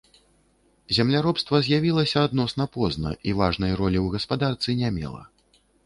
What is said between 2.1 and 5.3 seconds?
адносна позна і важнай ролі ў гаспадарцы не мела.